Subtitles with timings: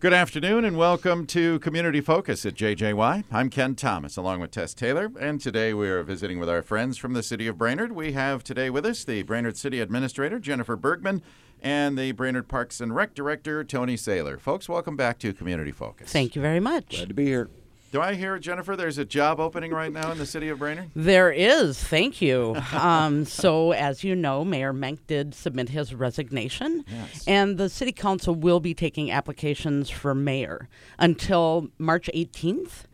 [0.00, 3.24] Good afternoon and welcome to Community Focus at JJY.
[3.30, 6.98] I'm Ken Thomas along with Tess Taylor, and today we are visiting with our friends
[6.98, 7.92] from the city of Brainerd.
[7.92, 11.22] We have today with us the Brainerd City Administrator, Jennifer Bergman,
[11.62, 14.36] and the Brainerd Parks and Rec Director, Tony Sailer.
[14.36, 16.12] Folks, welcome back to Community Focus.
[16.12, 16.90] Thank you very much.
[16.90, 17.48] Glad to be here.
[17.94, 20.90] Do I hear, Jennifer, there's a job opening right now in the city of Brainerd?
[20.96, 21.78] There is.
[21.80, 22.56] Thank you.
[22.72, 27.22] um, so, as you know, Mayor Menk did submit his resignation, Yes.
[27.28, 30.68] and the city council will be taking applications for mayor
[30.98, 32.86] until March 18th.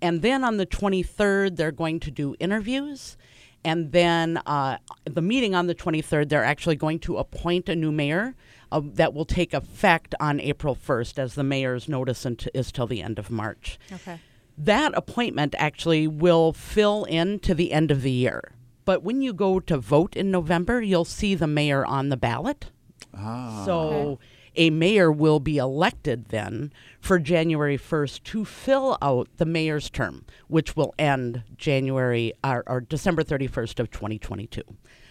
[0.00, 3.18] And then on the 23rd, they're going to do interviews.
[3.62, 7.92] And then uh, the meeting on the 23rd, they're actually going to appoint a new
[7.92, 8.34] mayor
[8.72, 12.86] uh, that will take effect on April 1st, as the mayor's notice unt- is till
[12.86, 13.78] the end of March.
[13.92, 14.18] Okay.
[14.58, 18.52] That appointment actually will fill in to the end of the year.
[18.84, 22.66] But when you go to vote in November, you'll see the mayor on the ballot.
[23.14, 23.62] Ah.
[23.64, 24.18] So
[24.54, 30.24] a mayor will be elected then for January 1st to fill out the mayor's term,
[30.48, 34.62] which will end January or, or December 31st of 2022.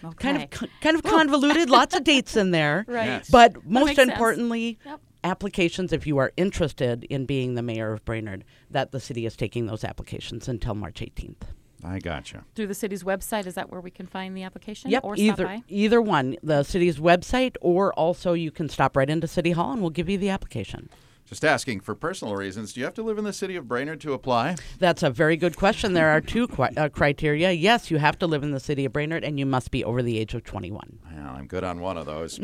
[0.04, 0.14] Okay.
[0.18, 2.84] Kind of kind of convoluted, lots of dates in there.
[2.88, 3.06] Right.
[3.06, 3.30] Yes.
[3.30, 5.00] But most importantly, Yep.
[5.26, 9.36] Applications if you are interested in being the mayor of Brainerd, that the city is
[9.36, 11.48] taking those applications until March 18th.
[11.84, 12.44] I gotcha.
[12.54, 14.90] Through the city's website, is that where we can find the application?
[14.90, 15.62] Yep, Or either by?
[15.68, 19.80] either one, the city's website, or also you can stop right into City Hall and
[19.82, 20.88] we'll give you the application.
[21.26, 24.00] Just asking for personal reasons, do you have to live in the city of Brainerd
[24.02, 24.54] to apply?
[24.78, 25.92] That's a very good question.
[25.92, 27.50] There are two qui- uh, criteria.
[27.50, 30.04] Yes, you have to live in the city of Brainerd, and you must be over
[30.04, 31.00] the age of 21.
[31.04, 32.38] Well, I'm good on one of those.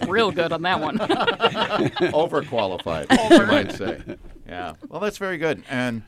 [0.06, 0.98] Real good on that one.
[2.12, 3.10] overqualified,
[3.40, 4.00] you might say.
[4.46, 4.74] Yeah.
[4.88, 5.64] Well, that's very good.
[5.68, 6.02] And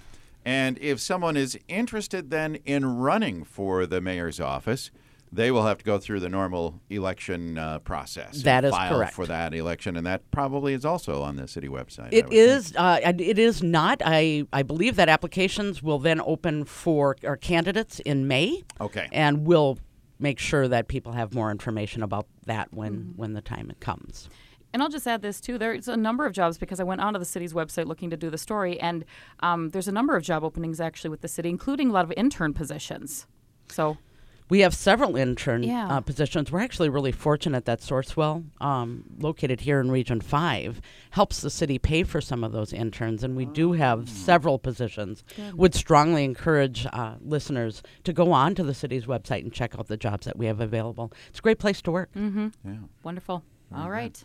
[0.44, 4.90] and if someone is interested then in running for the mayor's office,
[5.32, 8.42] they will have to go through the normal election uh, process.
[8.42, 9.14] That is file correct.
[9.14, 12.06] for that election, and that probably is also on the city website.
[12.06, 12.32] I It would think.
[12.32, 12.74] is.
[12.76, 14.02] Uh, and it is not.
[14.04, 18.62] I I believe that applications will then open for our candidates in May.
[18.80, 19.08] Okay.
[19.12, 19.78] And we'll
[20.18, 24.28] make sure that people have more information about that when when the time comes.
[24.72, 25.58] and I'll just add this too.
[25.58, 28.30] There's a number of jobs because I went onto the city's website looking to do
[28.30, 29.04] the story, and
[29.40, 32.12] um, there's a number of job openings actually with the city, including a lot of
[32.16, 33.26] intern positions.
[33.68, 33.96] So
[34.50, 35.86] We have several intern Yeah.
[35.88, 36.52] uh, positions.
[36.52, 40.80] We're actually really fortunate that Sourcewell, um, located here in Region 5,
[41.12, 43.24] helps the city pay for some of those interns.
[43.24, 45.24] And we do have several positions.
[45.54, 49.86] Would strongly encourage uh, listeners to go on to the city's website and check out
[49.88, 51.12] the jobs that we have available.
[51.28, 52.10] It's a great place to work.
[52.14, 52.48] Yeah.
[53.02, 53.42] wonderful.
[53.74, 54.22] All right.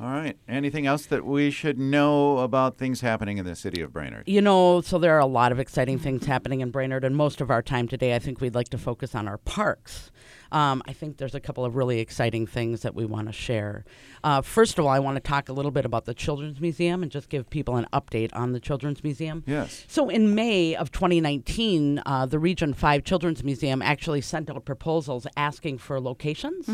[0.00, 0.36] All right.
[0.48, 4.28] Anything else that we should know about things happening in the city of Brainerd?
[4.28, 7.40] You know, so there are a lot of exciting things happening in Brainerd, and most
[7.40, 10.12] of our time today, I think we'd like to focus on our parks.
[10.52, 13.84] Um, I think there's a couple of really exciting things that we want to share.
[14.24, 17.02] Uh, first of all, I want to talk a little bit about the Children's Museum
[17.02, 19.44] and just give people an update on the Children's Museum.
[19.46, 19.84] Yes.
[19.88, 25.26] So in May of 2019, uh, the Region 5 Children's Museum actually sent out proposals
[25.36, 26.68] asking for locations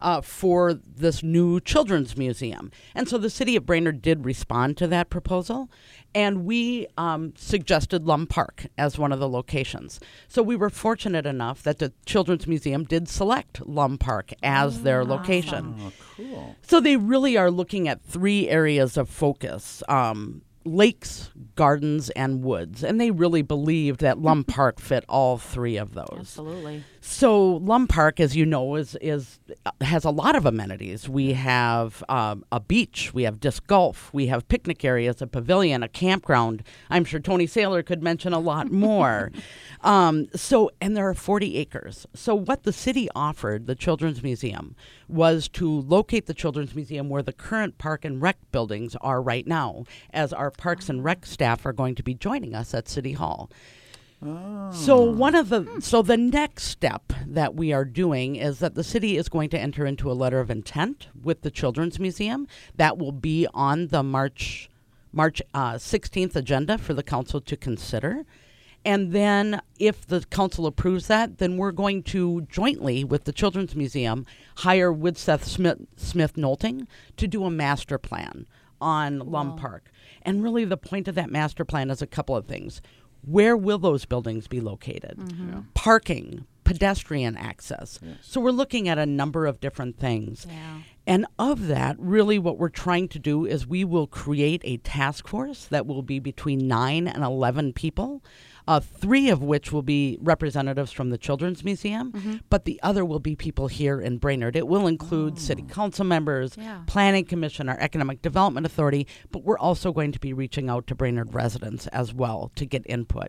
[0.00, 2.70] uh, for this new children's museum.
[2.94, 5.70] And so the city of Brainerd did respond to that proposal,
[6.14, 10.00] and we um, suggested Lum Park as one of the locations.
[10.26, 15.04] So we were fortunate enough that the Children's Museum did select Lum Park as their
[15.04, 15.76] location.
[15.80, 16.56] Oh, cool.
[16.62, 19.82] So they really are looking at three areas of focus.
[19.88, 22.84] Um, lakes, gardens, and woods.
[22.84, 26.18] And they really believed that Lum Park fit all three of those.
[26.18, 26.84] Absolutely.
[27.10, 29.40] So Lum Park, as you know, is is
[29.80, 31.08] has a lot of amenities.
[31.08, 35.82] We have um, a beach, we have disc golf, we have picnic areas, a pavilion,
[35.82, 36.62] a campground.
[36.90, 39.32] I'm sure Tony Sailer could mention a lot more.
[39.80, 42.06] um, so, and there are 40 acres.
[42.14, 44.76] So, what the city offered the Children's Museum
[45.08, 49.46] was to locate the Children's Museum where the current park and rec buildings are right
[49.46, 53.12] now, as our parks and rec staff are going to be joining us at City
[53.12, 53.50] Hall.
[54.20, 58.82] So one of the so the next step that we are doing is that the
[58.82, 62.98] city is going to enter into a letter of intent with the Children's Museum that
[62.98, 64.68] will be on the March
[65.12, 68.24] March uh, 16th agenda for the council to consider.
[68.84, 73.74] And then, if the council approves that, then we're going to jointly with the Children's
[73.74, 74.24] Museum
[74.58, 76.86] hire Widseth Smith, Smith Nolting
[77.16, 78.46] to do a master plan
[78.80, 79.90] on Lum Park.
[80.22, 82.80] And really, the point of that master plan is a couple of things.
[83.22, 85.16] Where will those buildings be located?
[85.18, 85.60] Mm-hmm.
[85.74, 87.98] Parking, pedestrian access.
[88.20, 90.46] So we're looking at a number of different things.
[90.48, 90.80] Yeah.
[91.06, 95.26] And of that, really what we're trying to do is we will create a task
[95.26, 98.22] force that will be between 9 and 11 people.
[98.68, 103.18] Uh, three of which will be representatives from the Children's Museum, but the other will
[103.18, 104.54] be people here in Brainerd.
[104.56, 106.82] It will include city council members, Yeah.
[106.86, 110.94] planning commission, our economic development authority, but we're also going to be reaching out to
[110.94, 113.28] Brainerd residents as well to get input.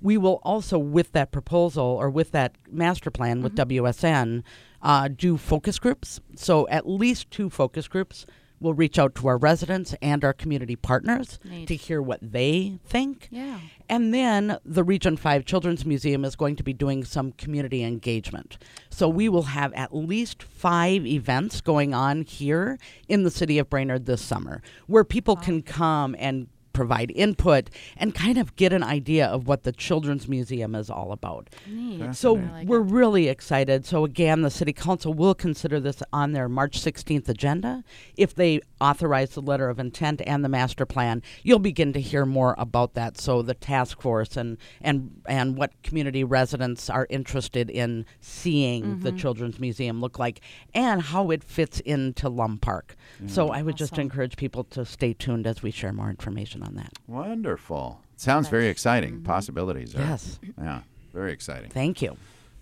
[0.00, 4.42] We will also, with that proposal or with that master plan with WSN,
[4.80, 6.20] uh, do focus groups.
[6.36, 8.24] So at least two focus groups
[8.64, 11.68] will reach out to our residents and our community partners Neat.
[11.68, 13.28] to hear what they think.
[13.30, 13.60] Yeah.
[13.88, 18.56] And then the Region 5 Children's Museum is going to be doing some community engagement.
[18.88, 22.78] So we will have at least five events going on here
[23.08, 28.14] in the city of Brainerd this summer where people can come and provide input and
[28.14, 31.48] kind of get an idea of what the Children's Museum is all about.
[31.66, 32.14] Neat.
[32.14, 32.90] So like we're it.
[32.90, 33.86] really excited.
[33.86, 37.82] So again, the city council will consider this on their March 16th agenda.
[38.16, 42.26] If they authorize the letter of intent and the master plan, you'll begin to hear
[42.26, 43.18] more about that.
[43.18, 49.10] So the task force and and and what community residents are interested in seeing the
[49.10, 49.18] mm-hmm.
[49.18, 50.40] Children's Museum look like
[50.74, 52.96] and how it fits into Lum Park.
[53.26, 56.74] So I would just encourage people to stay tuned as we share more information on
[56.76, 56.92] that.
[57.06, 58.00] Wonderful.
[58.16, 59.22] Sounds very exciting.
[59.22, 59.94] Possibilities.
[59.94, 60.38] Are, Yes.
[60.58, 60.80] Yeah.
[61.12, 61.70] Very exciting.
[61.70, 62.16] Thank you.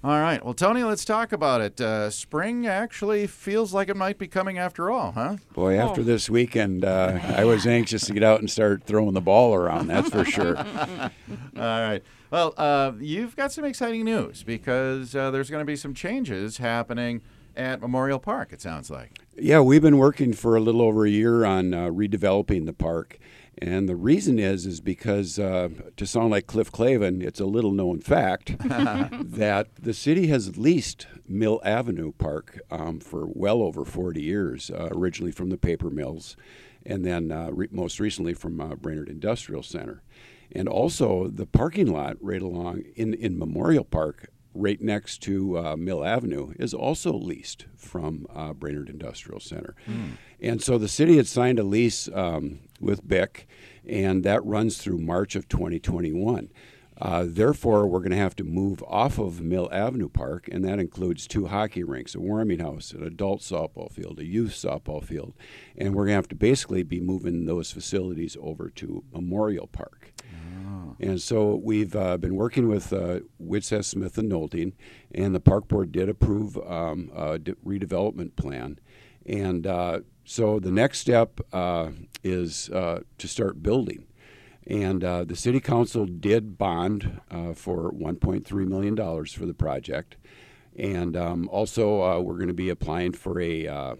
[0.04, 0.44] All right.
[0.44, 1.80] Well, Tony, let's talk about it.
[1.80, 5.36] Uh, spring actually feels like it might be coming after all, huh?
[5.54, 5.88] Boy, Oh.
[5.88, 9.54] after this weekend, uh, I was anxious to get out and start throwing the ball
[9.54, 9.86] around.
[9.86, 10.58] That's for sure.
[10.98, 11.12] All
[11.56, 12.02] right.
[12.32, 16.56] Well, uh, you've got some exciting news because uh, there's going to be some changes
[16.58, 17.20] happening
[17.56, 19.18] at Memorial Park, it sounds like.
[19.36, 23.18] Yeah, we've been working for a little over a year on uh, redeveloping the park,
[23.58, 27.72] and the reason is is because uh, to sound like Cliff Clavin, it's a little
[27.72, 34.20] known fact that the city has leased Mill Avenue Park um, for well over 40
[34.20, 36.36] years, uh, originally from the paper mills,
[36.84, 40.02] and then uh, re- most recently from uh, Brainerd Industrial Center,
[40.50, 45.76] and also the parking lot right along in in Memorial Park right next to uh,
[45.76, 49.74] Mill Avenue is also leased from uh, Brainerd Industrial Center.
[50.40, 53.46] And so the city had signed a lease um, with BIC,
[53.86, 56.50] and that runs through March of 2021.
[57.00, 60.78] Uh, therefore, we're going to have to move off of Mill Avenue Park, and that
[60.78, 65.32] includes two hockey rinks, a warming house, an adult softball field, a youth softball field,
[65.76, 70.01] and we're going to have to basically be moving those facilities over to Memorial Park.
[71.02, 73.20] And so we've uh, been working with uh,
[73.60, 74.72] Smith and Nolting,
[75.12, 78.78] and the park board did approve um, a de- redevelopment plan.
[79.26, 81.90] And uh, so the next step uh,
[82.22, 84.06] is uh, to start building.
[84.64, 87.20] And uh, the city council did bond
[87.56, 88.96] for $1.3 million
[89.26, 90.16] for the project.
[90.76, 93.96] And um, also, we're going to be applying for a,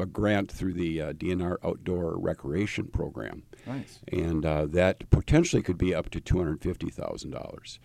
[0.00, 4.00] a grant through the uh, DNR Outdoor Recreation Program Nice.
[4.08, 7.78] and uh, that potentially could be up to two hundred fifty thousand dollars.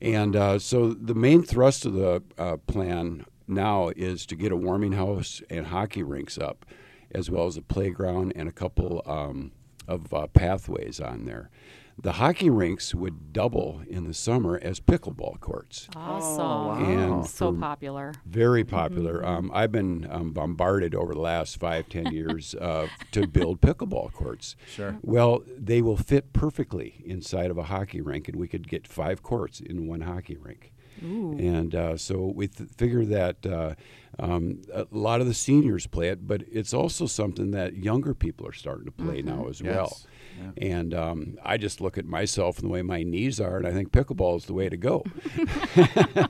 [0.00, 4.56] And uh, so the main thrust of the uh, plan now is to get a
[4.56, 6.64] warming house and hockey rinks up,
[7.10, 9.52] as well as a playground and a couple um,
[9.88, 11.50] of uh, pathways on there.
[12.00, 15.88] The hockey rinks would double in the summer as pickleball courts.
[15.96, 16.84] Awesome.
[16.84, 18.14] And so popular.
[18.24, 19.26] Very popular.
[19.26, 24.12] Um, I've been um, bombarded over the last five, ten years uh, to build pickleball
[24.12, 24.54] courts.
[24.68, 24.96] Sure.
[25.02, 29.22] Well, they will fit perfectly inside of a hockey rink, and we could get five
[29.24, 30.72] courts in one hockey rink.
[31.04, 31.36] Ooh.
[31.38, 33.74] And uh, so we th- figure that uh,
[34.18, 38.46] um, a lot of the seniors play it, but it's also something that younger people
[38.46, 39.98] are starting to play now as well.
[40.40, 40.52] Yes.
[40.58, 43.72] And um, I just look at myself and the way my knees are, and I
[43.72, 45.04] think pickleball is the way to go.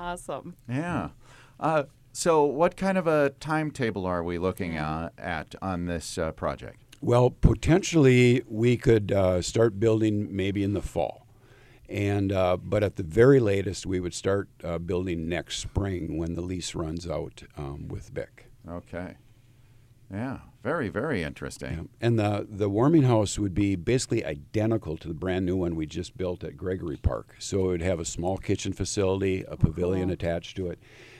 [0.00, 0.56] Awesome.
[0.66, 1.10] Yeah.
[1.58, 6.32] Uh, so, what kind of a timetable are we looking uh, at on this uh,
[6.32, 6.80] project?
[7.02, 11.26] Well, potentially we could uh, start building maybe in the fall,
[11.88, 16.34] and uh, but at the very latest we would start uh, building next spring when
[16.34, 18.46] the lease runs out um, with Bic.
[18.68, 19.16] Okay.
[20.12, 20.38] Yeah.
[20.62, 21.88] Very, very interesting.
[22.02, 25.86] And the the warming house would be basically identical to the brand new one we
[25.86, 27.36] just built at Gregory Park.
[27.38, 30.78] So it would have a small kitchen facility, a pavilion attached to it,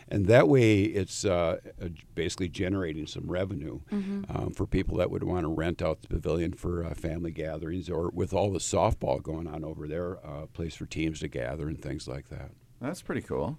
[0.08, 3.80] and that way it's uh, uh, basically generating some revenue
[4.28, 7.88] um, for people that would want to rent out the pavilion for uh, family gatherings
[7.88, 11.66] or with all the softball going on over there, a place for teams to gather
[11.66, 12.50] and things like that.
[12.80, 13.58] That's pretty cool.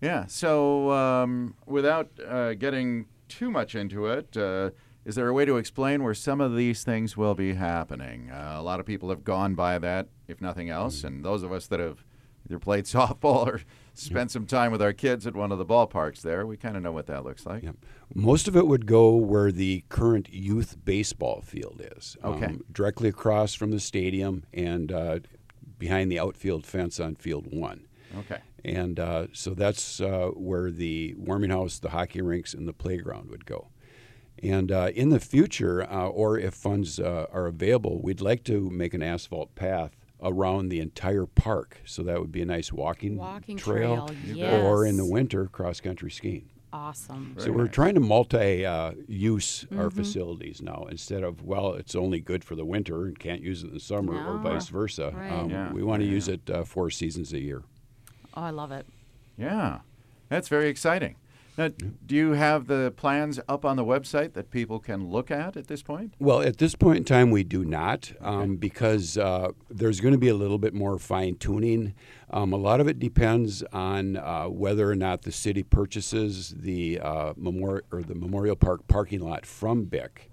[0.00, 0.26] Yeah.
[0.26, 4.70] So, um, without uh, getting too much into it, uh,
[5.04, 8.30] is there a way to explain where some of these things will be happening?
[8.30, 11.52] Uh, a lot of people have gone by that, if nothing else, and those of
[11.52, 12.04] us that have
[12.46, 13.60] either played softball or
[13.94, 16.82] spent some time with our kids at one of the ballparks there, we kind of
[16.82, 17.62] know what that looks like.
[17.62, 17.76] Yep.
[18.14, 22.16] Most of it would go where the current youth baseball field is.
[22.24, 22.46] Okay.
[22.46, 25.20] Um, directly across from the stadium and uh,
[25.78, 27.86] behind the outfield fence on field one.
[28.18, 28.40] Okay.
[28.64, 33.30] And uh, so that's uh, where the warming house, the hockey rinks, and the playground
[33.30, 33.68] would go.
[34.42, 38.68] And uh, in the future, uh, or if funds uh, are available, we'd like to
[38.70, 41.80] make an asphalt path around the entire park.
[41.86, 45.80] So that would be a nice walking, Walking trail, trail, or in the winter, cross
[45.80, 46.50] country skiing.
[46.72, 47.34] Awesome.
[47.38, 47.74] So Very we're nice.
[47.74, 49.88] trying to multi-use our Mm-hmm.
[49.96, 53.68] facilities now instead of well, it's only good for the winter and can't use it
[53.68, 55.12] in the summer, or vice versa.
[55.14, 55.32] Right.
[55.32, 55.72] Um, Yeah.
[55.72, 56.12] We want to Yeah.
[56.12, 57.62] use it uh, four seasons a year.
[58.36, 58.86] Oh, I love it.
[59.38, 59.80] Yeah,
[60.28, 61.16] that's very exciting.
[61.58, 61.68] Now,
[62.04, 65.68] do you have the plans up on the website that people can look at at
[65.68, 66.12] this point?
[66.18, 70.18] Well, at this point in time, we do not um, because uh, there's going to
[70.18, 71.94] be a little bit more fine tuning.
[72.28, 77.00] Um, a lot of it depends on uh, whether or not the city purchases the
[77.00, 80.30] uh, memorial or the Memorial Park parking lot from BIC.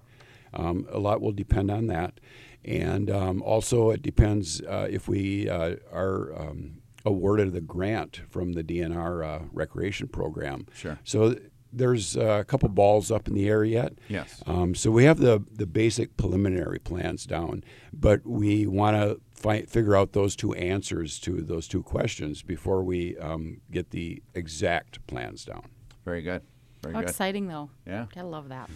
[0.53, 2.19] Um, a lot will depend on that,
[2.65, 8.53] and um, also it depends uh, if we uh, are um, awarded the grant from
[8.53, 10.65] the DNR uh, recreation program.
[10.73, 10.99] Sure.
[11.03, 11.35] So
[11.71, 13.93] there's uh, a couple balls up in the air yet.
[14.07, 14.41] Yes.
[14.45, 19.63] Um, so we have the the basic preliminary plans down, but we want to fi-
[19.65, 25.05] figure out those two answers to those two questions before we um, get the exact
[25.07, 25.67] plans down.
[26.05, 26.43] Very good.
[26.83, 27.09] Very How good.
[27.09, 27.69] exciting, though.
[27.87, 28.05] Yeah.
[28.13, 28.69] Gotta love that.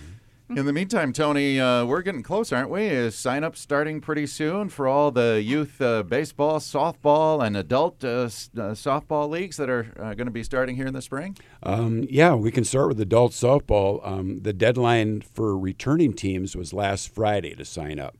[0.49, 2.83] In the meantime, Tony, uh, we're getting close, aren't we?
[2.85, 8.01] Is sign up starting pretty soon for all the youth uh, baseball, softball, and adult
[8.05, 11.01] uh, s- uh, softball leagues that are uh, going to be starting here in the
[11.01, 11.35] spring?
[11.63, 13.99] Um, yeah, we can start with adult softball.
[14.07, 18.15] Um, the deadline for returning teams was last Friday to sign up.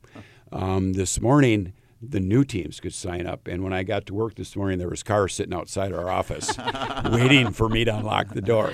[0.52, 4.34] Um, this morning, the new teams could sign up, and when I got to work
[4.36, 6.56] this morning, there was cars sitting outside our office
[7.10, 8.72] waiting for me to unlock the door.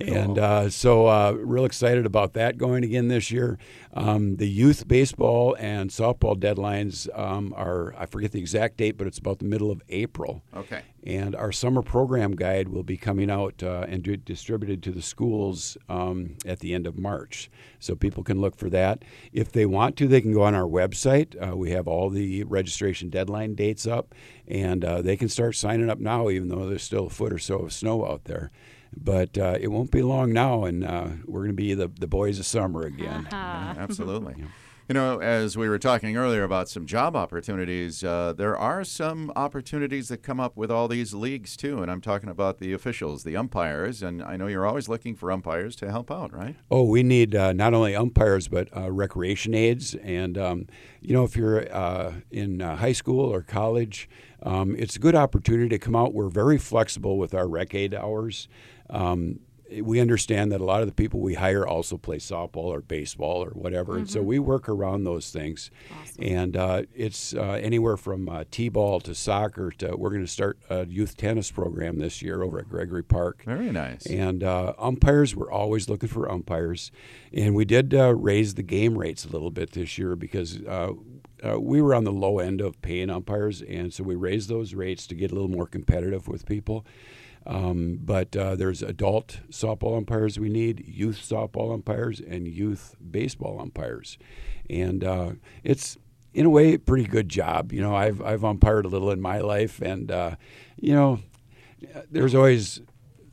[0.00, 3.58] And uh, so, uh, real excited about that going again this year.
[3.94, 9.06] Um, the youth baseball and softball deadlines um, are I forget the exact date, but
[9.06, 10.42] it's about the middle of April.
[10.54, 10.82] Okay.
[11.04, 15.00] And our summer program guide will be coming out uh, and di- distributed to the
[15.00, 17.50] schools um, at the end of March.
[17.78, 19.04] So people can look for that.
[19.32, 21.34] If they want to, they can go on our website.
[21.40, 24.14] Uh, we have all the registration deadline dates up,
[24.46, 27.38] and uh, they can start signing up now, even though there's still a foot or
[27.38, 28.50] so of snow out there.
[28.96, 32.06] But uh, it won't be long now, and uh, we're going to be the, the
[32.06, 33.28] boys of summer again.
[33.30, 34.44] Yeah, absolutely.
[34.88, 39.30] You know, as we were talking earlier about some job opportunities, uh, there are some
[39.36, 41.82] opportunities that come up with all these leagues too.
[41.82, 44.02] And I'm talking about the officials, the umpires.
[44.02, 46.56] And I know you're always looking for umpires to help out, right?
[46.70, 50.66] Oh, we need uh, not only umpires but uh, recreation aides, and um,
[51.02, 54.08] you know if you're uh, in uh, high school or college,
[54.42, 56.14] um, it's a good opportunity to come out.
[56.14, 58.48] We're very flexible with our rec aid hours.
[58.90, 59.40] Um,
[59.82, 63.44] we understand that a lot of the people we hire also play softball or baseball
[63.44, 65.70] or whatever, and so we work around those things.
[66.18, 70.58] And uh, it's uh, anywhere from uh, t-ball to soccer to we're going to start
[70.70, 73.42] a youth tennis program this year over at Gregory Park.
[73.44, 74.06] Very nice.
[74.06, 76.90] And uh, umpires, we're always looking for umpires.
[77.32, 80.92] And we did uh, raise the game rates a little bit this year because uh,
[81.46, 83.62] uh, we were on the low end of paying umpires.
[83.62, 86.86] And so we raised those rates to get a little more competitive with people.
[87.48, 93.58] Um, but uh, there's adult softball umpires we need, youth softball umpires, and youth baseball
[93.58, 94.18] umpires.
[94.68, 95.32] And uh,
[95.64, 95.96] it's,
[96.34, 97.72] in a way, a pretty good job.
[97.72, 100.36] You know, I've, I've umpired a little in my life, and, uh,
[100.76, 101.20] you know,
[102.10, 102.82] there's always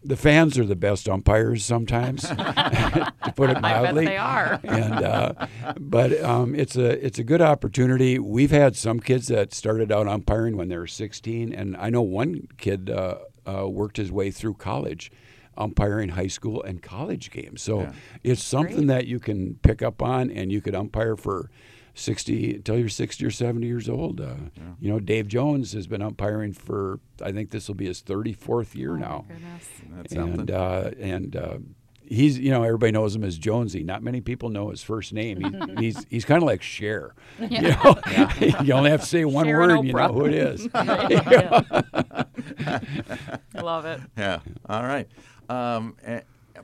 [0.06, 4.06] the fans are the best umpires sometimes, to put it I bet mildly.
[4.06, 4.60] they are.
[4.64, 5.48] and uh,
[5.80, 8.20] but um, it's a it's a good opportunity.
[8.20, 12.04] We've had some kids that started out umpiring when they were 16, and I know
[12.04, 13.16] one kid uh,
[13.48, 15.12] uh, worked his way through college.
[15.58, 17.94] Umpiring high school and college games, so Yeah.
[18.26, 21.50] it's something that you can pick up on, and you could umpire for
[21.94, 24.20] 60 until you're 60 or 70 years old.
[24.20, 24.34] Uh,
[24.82, 28.76] You know, Dave Jones has been umpiring for I think this will be his 34th
[28.76, 29.70] year now, Goodness.
[29.96, 30.40] That's something.
[30.42, 31.58] and uh, and uh,
[32.04, 33.82] he's you know everybody knows him as Jonesy.
[33.82, 35.40] Not many people know his first name.
[35.40, 37.16] He, he's he's kind of like Cher.
[37.40, 37.96] You know,
[38.62, 40.68] you only have to say one Cher and word, you know who it is.
[42.66, 42.82] I
[43.62, 44.02] love it.
[44.18, 44.40] Yeah.
[44.68, 45.08] All right.
[45.50, 45.96] Um,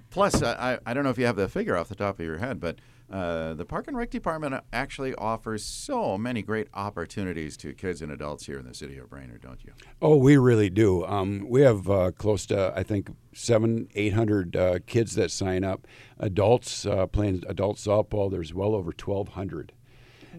[0.09, 2.25] plus, I, I I don't know if you have the figure off the top of
[2.25, 2.77] your head, but
[3.11, 8.09] Uh, the Park and Rec Department actually offers so many great opportunities to kids and
[8.09, 9.73] adults here in the city of Brainerd, don't you?
[10.01, 11.03] Oh, we really do.
[11.05, 15.65] Um, we have uh, close to, I think, seven, eight hundred uh, kids that sign
[15.65, 15.87] up.
[16.19, 18.31] Adults uh, playing adult softball.
[18.31, 19.73] There's well over twelve hundred.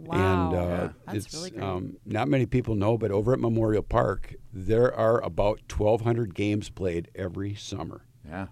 [0.00, 0.49] Wow.
[0.50, 0.88] And uh, Yeah.
[1.06, 1.62] That's it's really great.
[1.62, 6.70] Um, not many people know, but over at Memorial Park, there are about 1,200 games
[6.70, 8.04] played every summer.
[8.26, 8.46] Yeah.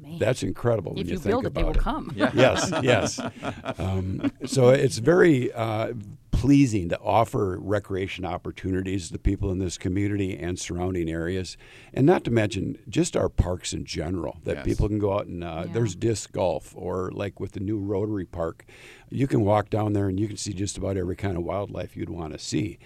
[0.00, 0.18] Man.
[0.18, 1.78] That's incredible when if you, you think build it, about they will it.
[1.78, 2.12] come.
[2.16, 3.18] yes, yes.
[3.78, 5.94] Um, so it's very uh,
[6.40, 11.56] pleasing to offer recreation opportunities to people in this community and surrounding areas,
[11.94, 14.38] and not to mention just our parks in general.
[14.44, 14.64] That Yes.
[14.66, 15.72] people can go out and uh, Yeah.
[15.72, 18.66] there's disc golf, or like with the new Rotary Park,
[19.10, 21.96] you can walk down there and you can see just about every kind of wildlife
[21.96, 22.78] you'd want to see.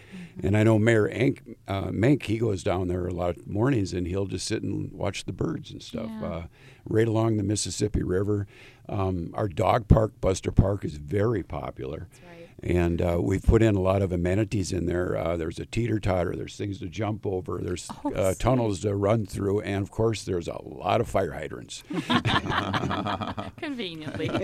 [0.43, 3.93] And I know Mayor Ank, uh, Mank, he goes down there a lot of mornings
[3.93, 6.09] and he'll just sit and watch the birds and stuff.
[6.21, 6.27] Yeah.
[6.27, 6.43] Uh,
[6.89, 8.47] right along the Mississippi River.
[8.89, 12.09] Um, our dog park, Buster Park, is very popular.
[12.27, 12.40] right.
[12.63, 15.17] And uh, we've put in a lot of amenities in there.
[15.17, 18.95] Uh, there's a teeter totter, there's things to jump over, there's Oh, uh, tunnels to
[18.95, 21.83] run through, and of course, there's a lot of fire hydrants.
[23.57, 24.31] Conveniently.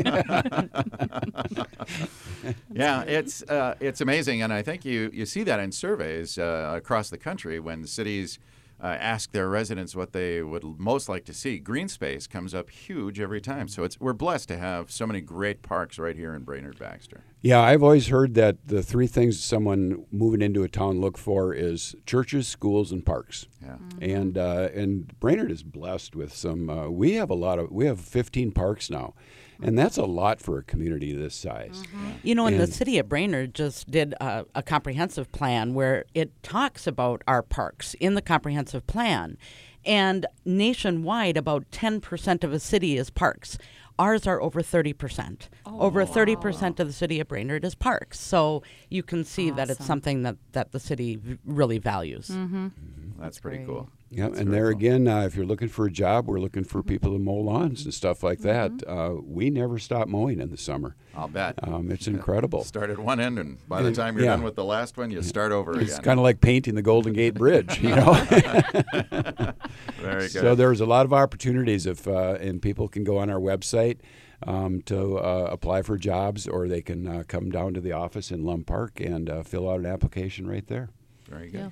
[2.73, 6.75] Yeah, it's uh, it's amazing, and I think you, you see that in surveys uh,
[6.77, 8.39] across the country when the cities
[8.83, 11.59] uh, ask their residents what they would most like to see.
[11.59, 15.21] Green space comes up huge every time, so it's we're blessed to have so many
[15.21, 17.23] great parks right here in Brainerd Baxter.
[17.41, 21.55] Yeah, I've always heard that the three things someone moving into a town look for
[21.55, 23.47] is churches, schools, and parks.
[23.63, 26.69] Yeah, And uh, and Brainerd is blessed with some.
[26.69, 27.71] Uh, we have a lot of.
[27.71, 29.15] We have 15 parks now,
[29.63, 31.83] and that's a lot for a community this size.
[31.87, 32.11] Mm-hmm.
[32.23, 36.31] You know, and the city of Brainerd just did a, a comprehensive plan where it
[36.43, 39.39] talks about our parks in the comprehensive plan.
[39.85, 43.57] And nationwide, about 10% of a city is parks.
[43.99, 45.49] Ours are over 30%.
[45.67, 48.21] over 30% of the city of Brainerd is parks.
[48.21, 52.29] So you can see that it's something that, that the city v- really values.
[52.29, 52.67] Mm-hmm.
[52.67, 53.23] Mm-hmm.
[53.23, 53.69] that's pretty great.
[53.69, 53.89] cool.
[54.17, 54.79] Yeah, and there cool.
[54.79, 57.85] again, uh, if you're looking for a job, we're looking for people to mow lawns
[57.85, 58.73] and stuff like that.
[58.87, 60.97] Uh, we never stop mowing in the summer.
[61.15, 61.59] I'll bet.
[61.63, 62.65] Um, it's incredible.
[62.65, 64.31] Start at one end, and by the time you're yeah.
[64.31, 65.97] done with the last one, you start over It's again.
[65.97, 68.15] It's kind of like painting the Golden Gate Bridge, you know.
[68.25, 69.53] Very
[70.01, 70.31] good.
[70.31, 73.99] so there's a lot of opportunities if uh, and people can go on our website
[74.47, 78.31] um, to uh, apply for jobs, or they can uh, come down to the office
[78.31, 80.89] in Lum Park and uh, fill out an application right there.
[81.29, 81.61] Very good.
[81.61, 81.71] Yeah.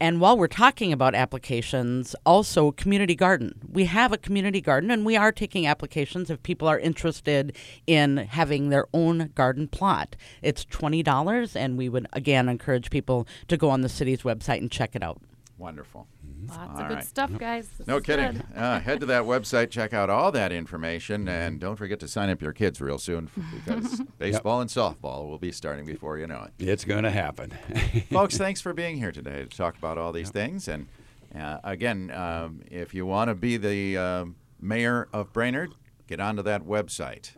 [0.00, 3.60] And while we're talking about applications, also community garden.
[3.70, 7.54] We have a community garden and we are taking applications if people are interested
[7.86, 10.16] in having their own garden plot.
[10.40, 14.70] It's $20 and we would again encourage people to go on the city's website and
[14.70, 15.20] check it out.
[15.60, 16.08] Wonderful.
[16.48, 17.04] Lots All of good right.
[17.04, 17.68] stuff, guys.
[17.68, 18.40] This No kidding.
[18.56, 22.30] Uh, head to that website, check out all that information, and don't forget to sign
[22.30, 26.46] up your kids real soon because baseball and softball will be starting before you know
[26.46, 26.66] it.
[26.66, 27.50] It's going to happen.
[28.10, 30.66] Folks, thanks for being here today to talk about all these things.
[30.66, 30.86] And
[31.38, 35.74] uh, again, um, if you want to be the um mayor of Brainerd,
[36.06, 37.32] get onto that website.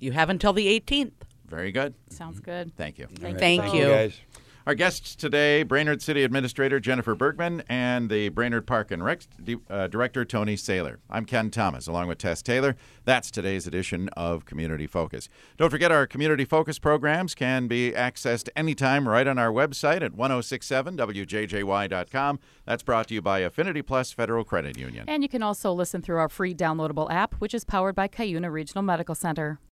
[0.00, 1.12] You have until the 18th.
[1.46, 1.92] Very good.
[2.08, 2.74] Sounds good.
[2.76, 3.06] Thank you.
[3.20, 3.74] Thank, Thank both.
[3.74, 3.84] you.
[3.84, 4.18] guys.
[4.66, 9.20] Our guests today, Brainerd City Administrator Jennifer Bergman and the Brainerd Park and Rec
[9.70, 10.98] uh, Director Tony Sailer.
[11.08, 12.74] I'm Ken Thomas, along with Tess Taylor.
[13.04, 15.28] That's today's edition of Community Focus.
[15.56, 20.14] Don't forget our Community Focus programs can be accessed anytime right on our website at
[20.14, 22.40] 1067wjjy.com.
[22.64, 25.08] That's brought to you by Affinity Plus Federal Credit Union.
[25.08, 28.50] And you can also listen through our free downloadable app, which is powered by Cuyuna
[28.50, 29.60] Regional Medical Center.